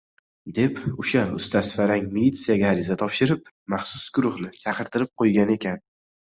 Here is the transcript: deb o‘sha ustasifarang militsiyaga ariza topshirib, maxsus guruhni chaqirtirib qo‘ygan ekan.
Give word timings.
deb 0.59 0.79
o‘sha 1.03 1.21
ustasifarang 1.39 2.07
militsiyaga 2.15 2.67
ariza 2.77 2.99
topshirib, 3.03 3.53
maxsus 3.77 4.11
guruhni 4.19 4.53
chaqirtirib 4.65 5.15
qo‘ygan 5.23 5.57
ekan. 5.61 5.89